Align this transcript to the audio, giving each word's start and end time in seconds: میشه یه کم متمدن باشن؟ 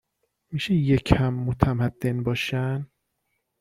میشه 0.51 0.73
یه 0.73 0.97
کم 0.97 1.33
متمدن 1.33 2.23
باشن؟ 2.23 2.87